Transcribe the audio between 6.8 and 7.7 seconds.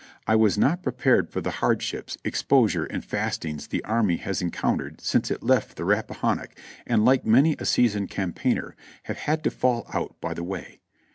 and like many a